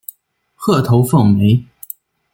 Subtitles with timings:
[0.55, 1.63] 褐头凤鹛。